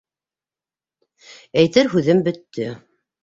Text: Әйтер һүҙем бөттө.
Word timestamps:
Әйтер 1.63 1.91
һүҙем 1.93 2.25
бөттө. 2.31 2.73